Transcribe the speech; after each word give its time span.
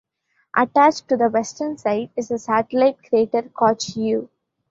Attached 0.57 1.09
to 1.09 1.15
the 1.15 1.29
western 1.29 1.77
side 1.77 2.09
is 2.17 2.29
the 2.29 2.39
satellite 2.39 2.97
crater 3.07 3.43
Koch 3.53 3.95
U. 3.97 4.31